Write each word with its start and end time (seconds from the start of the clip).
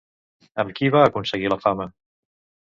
Amb 0.63 0.73
qui 0.79 0.89
va 0.95 1.03
aconseguir 1.09 1.53
la 1.55 1.59
fama? 1.67 1.89